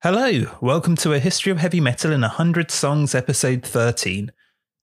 [0.00, 4.30] Hello, welcome to A History of Heavy Metal in 100 Songs, episode 13.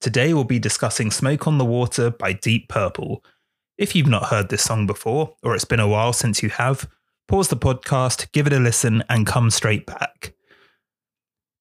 [0.02, 3.24] Today we'll be discussing Smoke on the Water by Deep Purple.
[3.78, 6.90] If you've not heard this song before, or it's been a while since you have,
[7.30, 10.34] pause the podcast, give it a listen, and come straight back.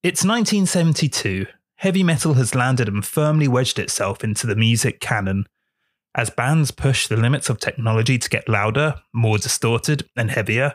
[0.03, 1.47] It's 1972.
[1.77, 5.47] Heavy metal has landed and firmly wedged itself into the music canon.
[6.17, 10.75] As bands push the limits of technology to get louder, more distorted, and heavier,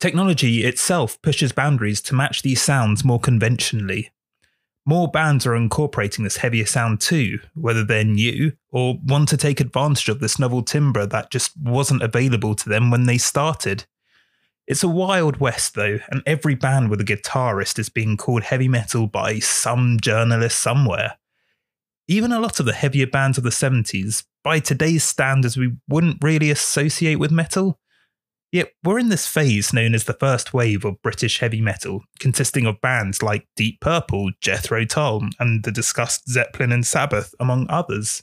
[0.00, 4.10] Technology itself pushes boundaries to match these sounds more conventionally.
[4.86, 9.60] More bands are incorporating this heavier sound too, whether they're new or want to take
[9.60, 13.86] advantage of this novel timbre that just wasn't available to them when they started.
[14.66, 18.68] It's a wild west though, and every band with a guitarist is being called heavy
[18.68, 21.18] metal by some journalist somewhere.
[22.06, 26.22] Even a lot of the heavier bands of the 70s, by today's standards, we wouldn't
[26.22, 27.78] really associate with metal,
[28.54, 32.66] Yet we're in this phase known as the first wave of British heavy metal, consisting
[32.66, 38.22] of bands like Deep Purple, Jethro Tull, and the discussed Zeppelin and Sabbath, among others.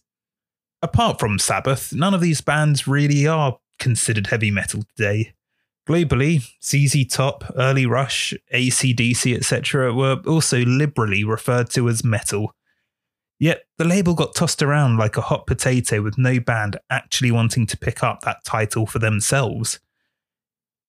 [0.82, 5.34] Apart from Sabbath, none of these bands really are considered heavy metal today.
[5.86, 12.54] Globally, ZZ Top, Early Rush, ACDC, etc., were also liberally referred to as metal.
[13.38, 17.68] Yet the label got tossed around like a hot potato with no band actually wanting
[17.68, 19.82] to pick up that title for themselves.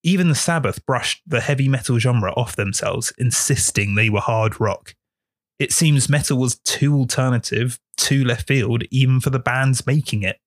[0.02, 4.94] Even the Sabbath brushed the heavy metal genre off themselves, insisting they were hard rock.
[5.58, 10.38] It seems metal was too alternative, too left field, even for the bands making it.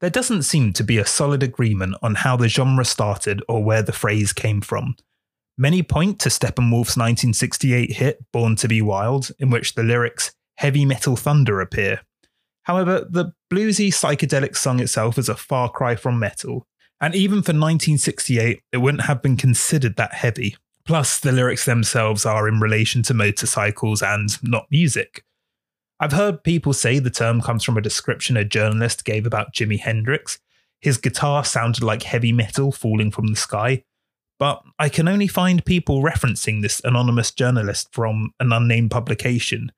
[0.00, 3.82] There doesn't seem to be a solid agreement on how the genre started or where
[3.82, 4.96] the phrase came from.
[5.56, 10.84] Many point to Steppenwolf's 1968 hit Born to Be Wild, in which the lyrics Heavy
[10.84, 12.02] Metal Thunder appear.
[12.64, 16.66] However, the bluesy psychedelic song itself is a far cry from metal,
[17.00, 20.56] and even for 1968, it wouldn't have been considered that heavy.
[20.84, 25.24] Plus, the lyrics themselves are in relation to motorcycles and not music.
[25.98, 29.80] I've heard people say the term comes from a description a journalist gave about Jimi
[29.80, 30.38] Hendrix.
[30.80, 33.82] His guitar sounded like heavy metal falling from the sky.
[34.38, 39.72] But I can only find people referencing this anonymous journalist from an unnamed publication.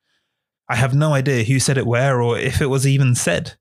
[0.68, 3.56] I have no idea who said it where or if it was even said.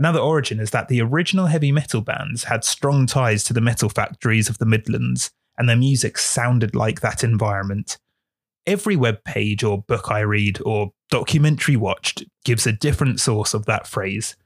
[0.00, 3.90] Another origin is that the original heavy metal bands had strong ties to the metal
[3.90, 7.98] factories of the Midlands, and their music sounded like that environment.
[8.66, 13.66] Every web page or book I read or documentary watched gives a different source of
[13.66, 14.36] that phrase.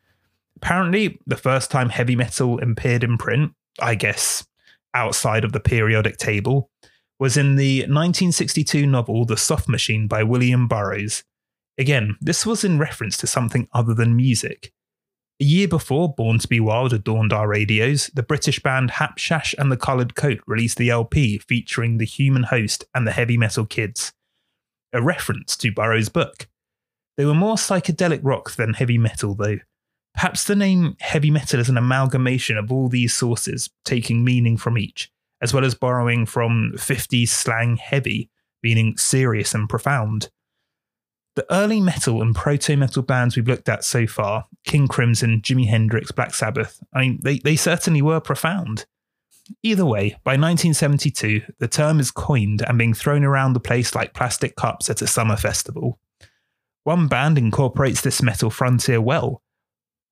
[0.57, 4.45] Apparently, the first time heavy metal appeared in print, I guess
[4.93, 6.69] outside of the periodic table,
[7.21, 11.23] was in the 1962 novel The Soft Machine by William Burroughs.
[11.79, 14.73] Again, this was in reference to something other than music.
[15.45, 19.71] A year before Born to Be Wild adorned our radios, the British band Hapshash and
[19.71, 24.15] the Coloured Coat released the LP featuring the human host and the heavy metal kids,
[24.95, 26.49] a reference to Burroughs' book.
[27.19, 29.59] They were more psychedelic rock than heavy metal, though.
[30.15, 34.79] Perhaps the name heavy metal is an amalgamation of all these sources, taking meaning from
[34.79, 35.11] each,
[35.43, 38.31] as well as borrowing from 50s slang heavy,
[38.63, 40.31] meaning serious and profound.
[41.37, 45.67] The early metal and proto metal bands we've looked at so far, King Crimson, Jimi
[45.67, 48.87] Hendrix, Black Sabbath, I mean, they, they certainly were profound.
[49.63, 54.15] Either way, by 1972, the term is coined and being thrown around the place like
[54.15, 55.99] plastic cups at a summer festival.
[56.85, 59.43] One band incorporates this metal frontier well.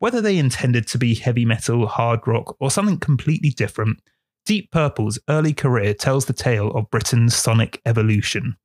[0.00, 4.00] Whether they intended to be heavy metal, hard rock, or something completely different,
[4.44, 8.56] Deep Purple's early career tells the tale of Britain's sonic evolution.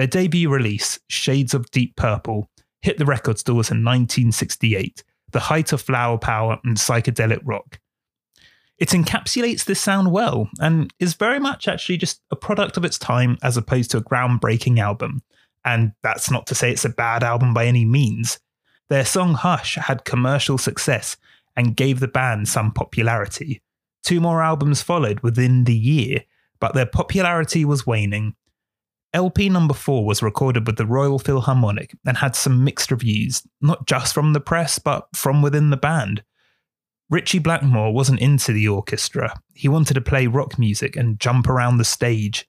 [0.00, 2.48] Their debut release, Shades of Deep Purple,
[2.80, 7.78] hit the record stores in 1968, the height of flower power and psychedelic rock.
[8.78, 12.96] It encapsulates this sound well and is very much actually just a product of its
[12.96, 15.22] time as opposed to a groundbreaking album.
[15.66, 18.38] And that's not to say it's a bad album by any means.
[18.88, 21.18] Their song Hush had commercial success
[21.56, 23.60] and gave the band some popularity.
[24.02, 26.24] Two more albums followed within the year,
[26.58, 28.34] but their popularity was waning
[29.12, 33.86] LP number four was recorded with the Royal Philharmonic and had some mixed reviews, not
[33.86, 36.22] just from the press, but from within the band.
[37.10, 39.34] Ritchie Blackmore wasn't into the orchestra.
[39.52, 42.46] He wanted to play rock music and jump around the stage.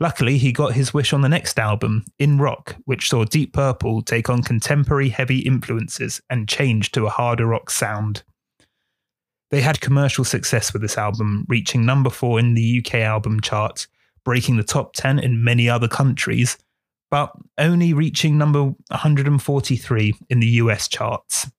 [0.00, 4.00] Luckily, he got his wish on the next album, In Rock, which saw Deep Purple
[4.00, 8.22] take on contemporary heavy influences and change to a harder rock sound.
[9.50, 13.88] They had commercial success with this album, reaching number four in the UK album charts
[14.24, 16.58] breaking the top 10 in many other countries,
[17.10, 21.50] but only reaching number 143 in the US charts.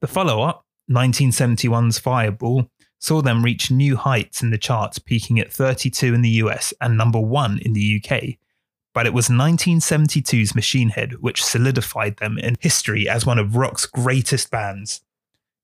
[0.00, 2.70] The follow up, 1971's Fireball,
[3.00, 6.96] saw them reach new heights in the charts, peaking at 32 in the US and
[6.96, 8.38] number 1 in the UK.
[8.94, 13.86] But it was 1972's Machine Head which solidified them in history as one of rock's
[13.86, 15.02] greatest bands.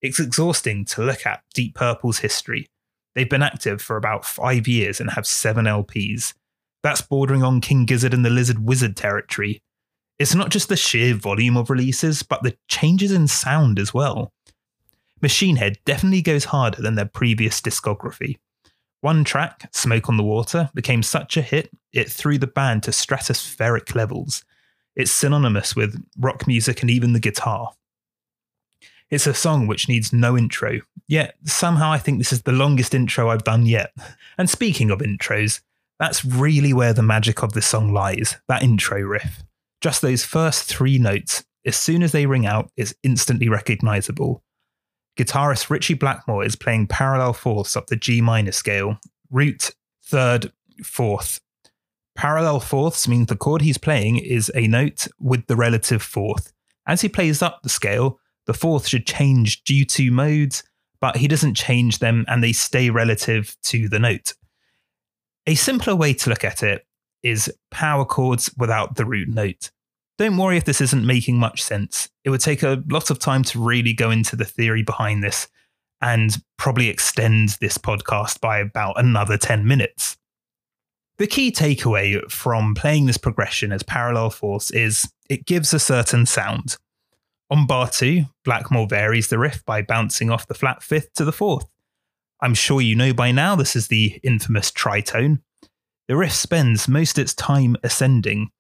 [0.00, 2.68] It's exhausting to look at Deep Purple's history.
[3.14, 6.34] They've been active for about five years and have seven LPs.
[6.82, 9.62] That's bordering on King Gizzard and the Lizard Wizard territory.
[10.19, 14.32] It's not just the sheer volume of releases, but the changes in sound as well.
[15.22, 18.37] Machine Head definitely goes harder than their previous discography.
[19.00, 22.90] One track, Smoke on the Water, became such a hit it threw the band to
[22.90, 24.44] stratospheric levels.
[24.96, 27.72] It's synonymous with rock music and even the guitar.
[29.10, 32.94] It's a song which needs no intro, yet somehow I think this is the longest
[32.94, 33.92] intro I've done yet.
[34.38, 35.60] And speaking of intros,
[36.00, 39.44] that's really where the magic of this song lies that intro riff.
[39.80, 44.42] Just those first three notes, as soon as they ring out, is instantly recognizable.
[45.16, 48.98] Guitarist Ritchie Blackmore is playing parallel fourths up the G minor scale,
[49.30, 49.70] root,
[50.04, 50.52] third,
[50.82, 51.40] fourth.
[52.16, 56.52] Parallel fourths means the chord he's playing is a note with the relative fourth.
[56.86, 60.62] As he plays up the scale, the fourth should change due to modes,
[61.00, 64.35] but he doesn't change them and they stay relative to the note.
[65.46, 66.87] A simpler way to look at it
[67.23, 69.70] is power chords without the root note.
[70.17, 72.08] Don't worry if this isn't making much sense.
[72.23, 75.49] It would take a lot of time to really go into the theory behind this
[76.00, 80.17] and probably extend this podcast by about another 10 minutes.
[81.17, 86.26] The key takeaway from playing this progression as parallel fourths is it gives a certain
[86.26, 86.76] sound.
[87.50, 91.32] On bar 2, Blackmore varies the riff by bouncing off the flat fifth to the
[91.32, 91.67] fourth.
[92.41, 95.41] I'm sure you know by now this is the infamous tritone.
[96.08, 98.50] The riff spends most its time ascending,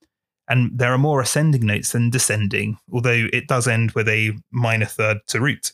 [0.48, 4.86] and there are more ascending notes than descending, although it does end with a minor
[4.86, 5.72] third to root.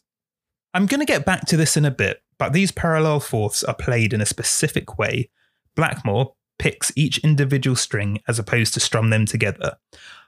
[0.73, 3.75] I'm going to get back to this in a bit, but these parallel fourths are
[3.75, 5.31] played in a specific way.
[5.75, 9.77] Blackmore picks each individual string as opposed to strum them together.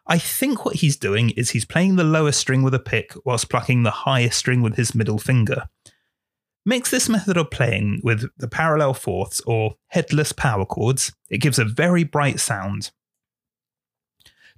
[0.07, 3.49] I think what he's doing is he's playing the lower string with a pick whilst
[3.49, 5.69] plucking the higher string with his middle finger.
[6.65, 11.59] Mix this method of playing with the parallel fourths or headless power chords, it gives
[11.59, 12.91] a very bright sound.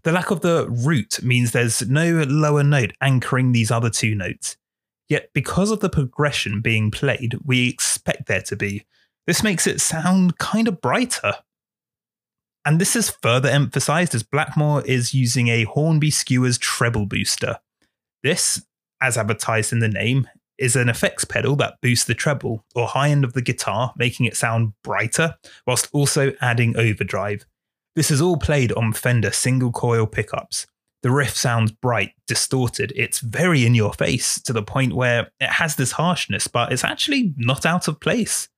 [0.02, 4.56] The lack of the root means there's no lower note anchoring these other two notes.
[5.08, 8.84] Yet, because of the progression being played, we expect there to be.
[9.26, 11.34] This makes it sound kind of brighter.
[12.64, 17.58] And this is further emphasized as Blackmore is using a Hornby Skewes treble booster.
[18.22, 18.64] This,
[19.02, 23.10] as advertised in the name, is an effects pedal that boosts the treble or high
[23.10, 25.34] end of the guitar, making it sound brighter,
[25.66, 27.44] whilst also adding overdrive.
[27.96, 30.66] This is all played on Fender single coil pickups.
[31.02, 35.50] The riff sounds bright, distorted, it's very in your face to the point where it
[35.50, 38.48] has this harshness, but it's actually not out of place.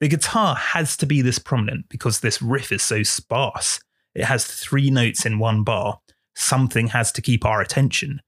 [0.00, 3.80] The guitar has to be this prominent because this riff is so sparse.
[4.14, 6.00] It has three notes in one bar.
[6.34, 8.22] Something has to keep our attention.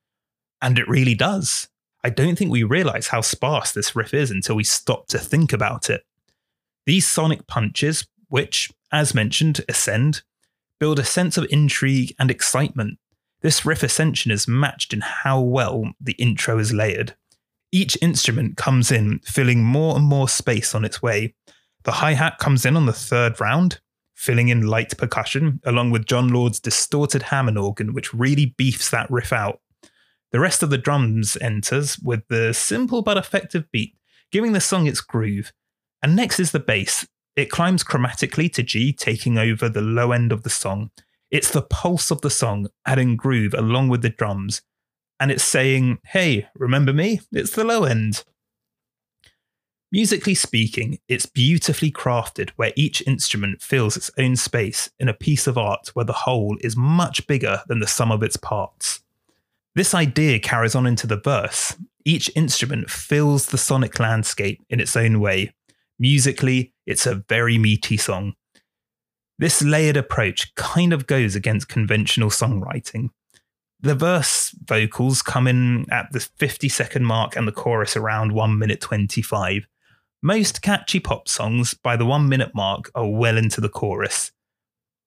[0.61, 1.69] And it really does.
[2.05, 5.53] I don't think we realize how sparse this riff is until we stop to think
[5.53, 6.03] about it.
[6.85, 10.23] These sonic punches, which, as mentioned, ascend,
[10.79, 12.99] build a sense of intrigue and excitement.
[13.41, 17.15] This riff ascension is matched in how well the intro is layered.
[17.71, 21.35] Each instrument comes in, filling more and more space on its way.
[21.85, 23.81] The hi hat comes in on the third round,
[24.15, 29.11] filling in light percussion, along with Jon Lord's distorted Hammond organ, which really beefs that
[29.11, 29.61] riff out.
[30.31, 33.97] The rest of the drums enters with the simple but effective beat,
[34.31, 35.53] giving the song its groove.
[36.03, 37.07] And next is the bass.
[37.35, 40.91] It climbs chromatically to G, taking over the low end of the song.
[41.31, 44.63] It's the pulse of the song, adding groove along with the drums.
[45.19, 47.21] And it's saying, hey, remember me?
[47.33, 48.25] It's the low end.
[49.93, 55.47] Musically speaking, it's beautifully crafted where each instrument fills its own space in a piece
[55.47, 59.03] of art where the whole is much bigger than the sum of its parts.
[59.75, 61.77] This idea carries on into the verse.
[62.07, 65.53] Each instrument fills the sonic landscape in its own way.
[65.99, 68.33] Musically, it's a very meaty song.
[69.39, 73.11] This layered approach kind of goes against conventional songwriting.
[73.79, 78.59] The verse vocals come in at the 50 second mark and the chorus around 1
[78.59, 79.67] minute 25.
[80.25, 84.31] Most catchy pop songs by the 1 minute mark are well into the chorus.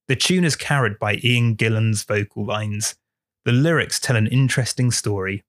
[0.09, 2.95] The tune is carried by Ian Gillan's vocal lines,
[3.45, 5.43] the lyrics tell an interesting story.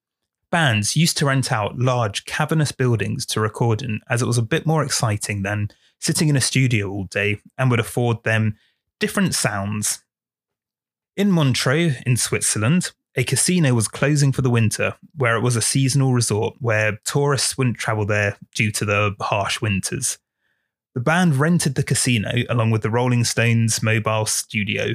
[0.53, 4.43] Bands used to rent out large, cavernous buildings to record in, as it was a
[4.43, 8.57] bit more exciting than sitting in a studio all day and would afford them
[9.01, 10.05] different sounds.
[11.17, 15.63] In Montreux, in Switzerland, a casino was closing for the winter, where it was a
[15.63, 20.19] seasonal resort where tourists wouldn't travel there due to the harsh winters.
[20.95, 24.95] The band rented the casino along with the Rolling Stones mobile studio.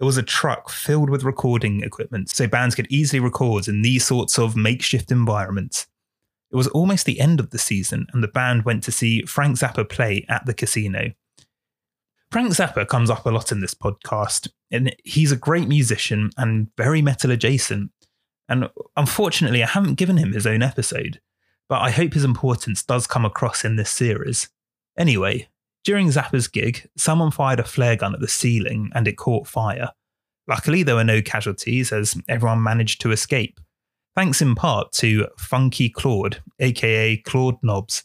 [0.00, 4.04] It was a truck filled with recording equipment, so bands could easily record in these
[4.04, 5.86] sorts of makeshift environments.
[6.52, 9.56] It was almost the end of the season, and the band went to see Frank
[9.58, 11.12] Zappa play at the casino.
[12.30, 16.68] Frank Zappa comes up a lot in this podcast, and he's a great musician and
[16.76, 17.90] very metal adjacent.
[18.48, 21.20] And unfortunately, I haven't given him his own episode,
[21.68, 24.48] but I hope his importance does come across in this series.
[24.96, 25.48] Anyway,
[25.82, 29.90] during Zappa's gig, someone fired a flare gun at the ceiling and it caught fire.
[30.46, 33.58] Luckily, there were no casualties as everyone managed to escape,
[34.14, 38.04] thanks in part to Funky Claude, aka Claude Nobs,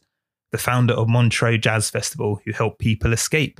[0.51, 3.60] the founder of Montreux Jazz Festival, who helped people escape.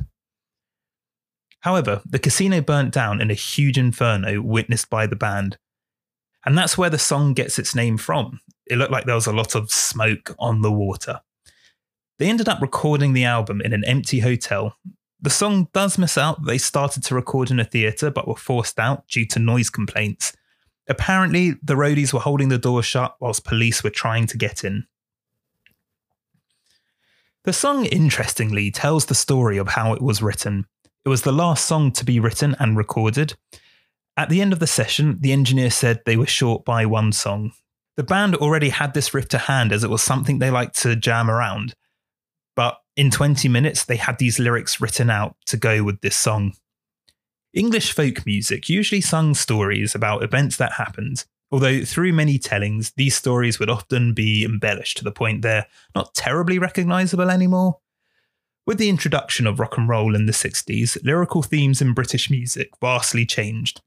[1.66, 5.58] However, the casino burnt down in a huge inferno witnessed by the band.
[6.46, 8.40] And that's where the song gets its name from.
[8.68, 11.22] It looked like there was a lot of smoke on the water.
[12.20, 14.78] They ended up recording the album in an empty hotel.
[15.20, 16.46] The song does miss out.
[16.46, 20.34] They started to record in a theatre but were forced out due to noise complaints.
[20.88, 24.86] Apparently, the roadies were holding the door shut whilst police were trying to get in.
[27.44, 30.68] The song, interestingly, tells the story of how it was written.
[31.06, 33.36] It was the last song to be written and recorded.
[34.18, 37.52] At the end of the session, the engineer said they were short by one song.
[37.96, 40.96] The band already had this riff to hand as it was something they liked to
[40.96, 41.76] jam around.
[42.56, 46.54] But in 20 minutes, they had these lyrics written out to go with this song.
[47.54, 53.16] English folk music usually sung stories about events that happened, although through many tellings, these
[53.16, 57.78] stories would often be embellished to the point they're not terribly recognisable anymore.
[58.66, 62.72] With the introduction of rock and roll in the 60s, lyrical themes in British music
[62.82, 63.82] vastly changed.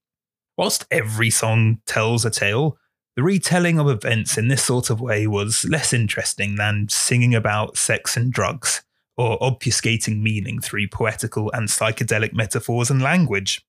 [0.57, 2.79] Whilst every song tells a tale,
[3.17, 7.77] the retelling of events in this sort of way was less interesting than singing about
[7.77, 8.85] sex and drugs,
[9.17, 13.67] or obfuscating meaning through poetical and psychedelic metaphors and language.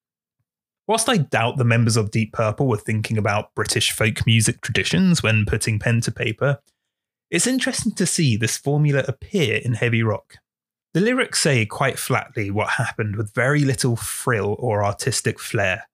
[0.85, 5.23] Whilst I doubt the members of Deep Purple were thinking about British folk music traditions
[5.23, 6.59] when putting pen to paper,
[7.31, 10.35] it's interesting to see this formula appear in heavy rock.
[10.93, 15.87] The lyrics say quite flatly what happened with very little frill or artistic flair.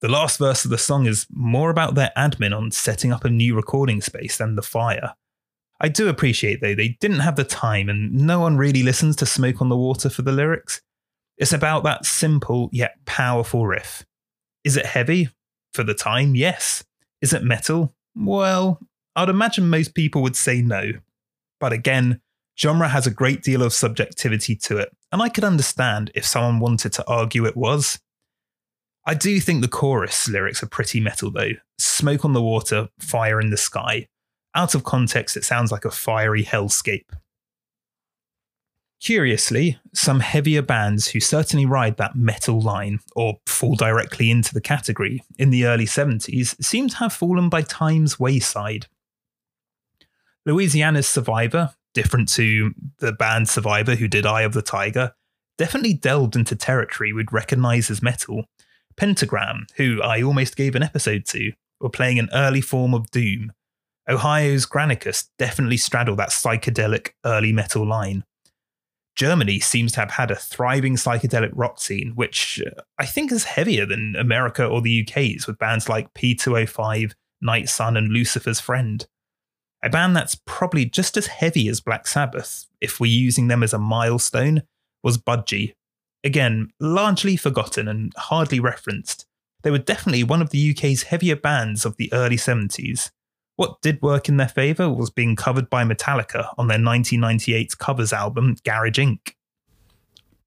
[0.00, 3.30] The last verse of the song is more about their admin on setting up a
[3.30, 5.14] new recording space than the fire.
[5.80, 9.26] I do appreciate, though, they didn't have the time and no one really listens to
[9.26, 10.82] Smoke on the Water for the lyrics.
[11.38, 14.04] It's about that simple yet powerful riff.
[14.64, 15.28] Is it heavy?
[15.72, 16.84] For the time, yes.
[17.20, 17.94] Is it metal?
[18.16, 18.80] Well,
[19.14, 20.92] I'd imagine most people would say no.
[21.60, 22.20] But again,
[22.62, 26.60] Genre has a great deal of subjectivity to it, and I could understand if someone
[26.60, 27.98] wanted to argue it was.
[29.04, 31.52] I do think the chorus lyrics are pretty metal though.
[31.78, 34.06] Smoke on the water, fire in the sky.
[34.54, 37.10] Out of context, it sounds like a fiery hellscape.
[39.00, 44.60] Curiously, some heavier bands who certainly ride that metal line, or fall directly into the
[44.60, 48.86] category, in the early 70s seem to have fallen by time's wayside.
[50.46, 55.12] Louisiana's Survivor different to the band Survivor, who did Eye of the Tiger,
[55.58, 58.44] definitely delved into territory we'd recognize as metal.
[58.96, 63.52] Pentagram, who I almost gave an episode to, were playing an early form of doom.
[64.08, 68.24] Ohio's Granicus definitely straddled that psychedelic early metal line.
[69.14, 73.44] Germany seems to have had a thriving psychedelic rock scene, which uh, I think is
[73.44, 79.06] heavier than America or the UK's, with bands like P205, Night Sun, and Lucifer's Friend.
[79.82, 83.72] A band that's probably just as heavy as Black Sabbath, if we're using them as
[83.72, 84.62] a milestone,
[85.02, 85.74] was Budgie.
[86.22, 89.26] Again, largely forgotten and hardly referenced.
[89.62, 93.10] They were definitely one of the UK's heavier bands of the early 70s.
[93.56, 98.12] What did work in their favour was being covered by Metallica on their 1998 covers
[98.12, 99.34] album, Garage Inc.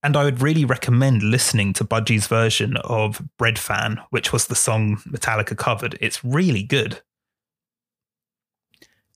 [0.02, 4.98] And I would really recommend listening to Budgie's version of Breadfan, which was the song
[4.98, 5.98] Metallica covered.
[6.00, 7.02] It's really good.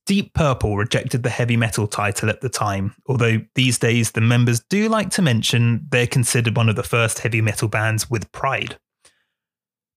[0.09, 4.59] Deep Purple rejected the heavy metal title at the time, although these days the members
[4.59, 8.79] do like to mention they're considered one of the first heavy metal bands with pride.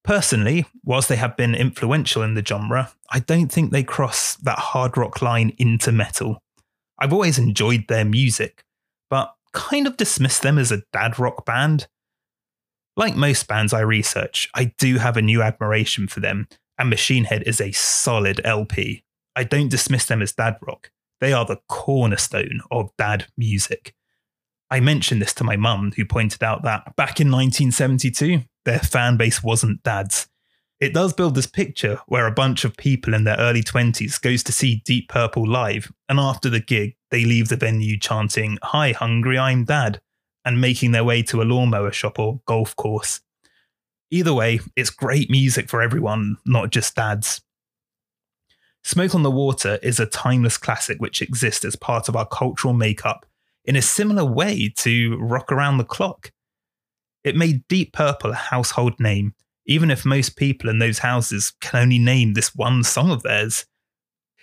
[0.04, 4.58] Personally, whilst they have been influential in the genre, I don't think they cross that
[4.58, 6.42] hard rock line into metal.
[6.98, 8.64] I've always enjoyed their music,
[9.08, 11.86] but kind of dismiss them as a dad rock band.
[12.98, 17.24] Like most bands I research, I do have a new admiration for them, and Machine
[17.24, 19.04] Head is a solid LP.
[19.34, 20.90] I don't dismiss them as dad rock.
[21.20, 23.94] They are the cornerstone of dad music.
[24.70, 29.16] I mentioned this to my mum, who pointed out that back in 1972, their fan
[29.16, 30.28] base wasn't dads.
[30.80, 34.42] It does build this picture where a bunch of people in their early 20s goes
[34.42, 38.90] to see Deep Purple live, and after the gig, they leave the venue chanting, Hi,
[38.92, 40.00] hungry, I'm dad,
[40.44, 43.20] and making their way to a lawnmower shop or golf course.
[44.10, 47.42] Either way, it's great music for everyone, not just dads.
[48.84, 52.74] Smoke on the Water is a timeless classic which exists as part of our cultural
[52.74, 53.26] makeup
[53.64, 56.32] in a similar way to Rock Around the Clock.
[57.22, 59.34] It made Deep Purple a household name,
[59.66, 63.66] even if most people in those houses can only name this one song of theirs.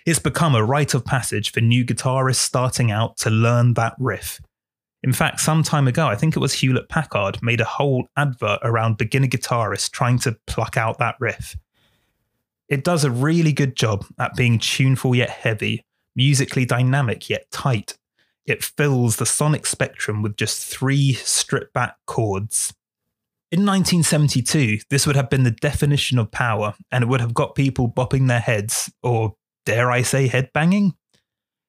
[0.06, 4.40] It's become a rite of passage for new guitarists starting out to learn that riff.
[5.02, 8.60] In fact, some time ago, I think it was Hewlett Packard made a whole advert
[8.62, 11.56] around beginner guitarists trying to pluck out that riff.
[12.70, 15.84] It does a really good job at being tuneful yet heavy,
[16.14, 17.98] musically dynamic yet tight.
[18.46, 22.72] It fills the sonic spectrum with just three stripped back chords.
[23.50, 27.56] In 1972, this would have been the definition of power, and it would have got
[27.56, 29.34] people bopping their heads, or
[29.66, 30.92] dare I say, headbanging?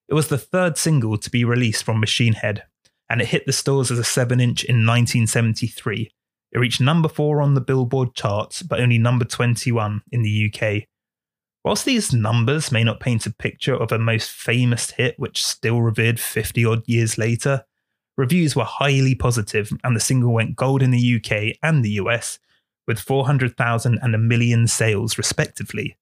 [0.07, 2.65] It was the third single to be released from Machine Head,
[3.09, 6.11] and it hit the stores as a 7 inch in 1973.
[6.51, 10.83] It reached number 4 on the Billboard charts, but only number 21 in the UK.
[11.63, 15.81] Whilst these numbers may not paint a picture of a most famous hit which still
[15.81, 17.65] revered 50 odd years later,
[18.17, 22.39] Reviews were highly positive, and the single went gold in the UK and the US,
[22.87, 25.97] with 400,000 and a million sales, respectively.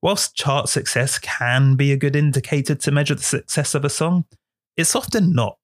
[0.00, 4.24] Whilst chart success can be a good indicator to measure the success of a song,
[4.76, 5.58] it's often not.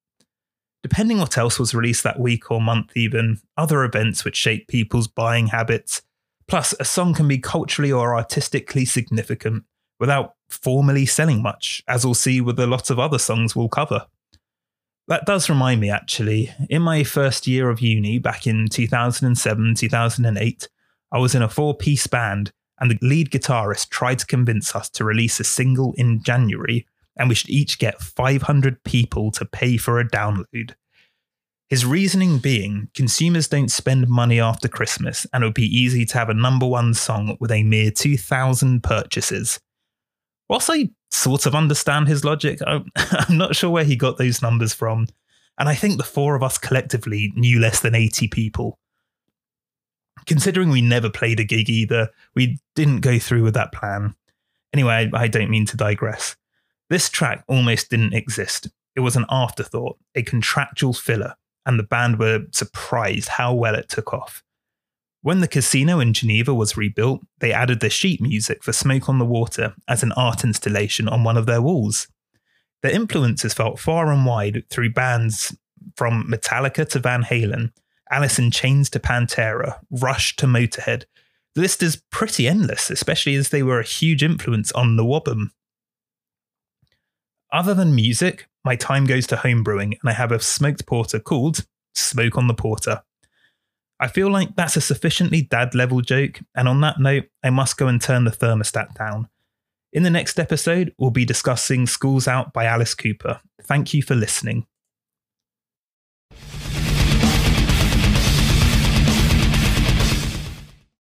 [0.83, 5.09] Depending what else was released that week or month, even, other events which shape people's
[5.09, 6.03] buying habits.
[6.47, 9.65] Plus, a song can be culturally or artistically significant
[9.99, 14.07] without formally selling much, as we'll see with a lot of other songs we'll cover.
[15.07, 16.51] That does remind me, actually.
[16.71, 20.69] In my first year of uni, back in 2007, 2008,
[21.13, 24.89] I was in a four piece band, and the lead guitarist tried to convince us
[24.91, 26.87] to release a single in January,
[27.17, 30.75] and we should each get 500 people to pay for a download.
[31.71, 36.19] His reasoning being consumers don't spend money after Christmas, and it would be easy to
[36.19, 39.59] have a number one song with a mere 2,000 purchases.
[40.49, 42.59] Whilst I sort of understand his logic.
[42.67, 42.91] I'm,
[43.31, 45.09] not sure where he got those numbers from.
[45.59, 48.79] And I think the four of us collectively knew less than 80 people.
[50.27, 54.15] Considering we never played a gig either, we didn't go through with that plan.
[54.73, 56.37] Anyway, I don't mean to digress.
[56.91, 58.69] This track almost didn't exist.
[58.97, 61.35] It was an afterthought, a contractual filler,
[61.67, 64.43] and the band were surprised how well it took off.
[65.23, 69.19] When the casino in Geneva was rebuilt, they added the sheet music for Smoke on
[69.19, 72.09] the Water as an art installation on one of their walls.
[72.83, 75.57] Their influences felt far and wide through bands
[75.97, 77.73] from Metallica to Van Halen,
[78.11, 81.05] Alice in Chains to Pantera, Rush to Motorhead.
[81.55, 85.51] The list is pretty endless, especially as they were a huge influence on the Wobum.
[87.51, 91.67] Other than music, my time goes to homebrewing, and I have a smoked porter called
[91.95, 93.03] Smoke on the Porter.
[94.01, 97.77] I feel like that's a sufficiently dad level joke, and on that note, I must
[97.77, 99.29] go and turn the thermostat down.
[99.93, 103.41] In the next episode, we'll be discussing Schools Out by Alice Cooper.
[103.63, 104.67] Thank you for listening.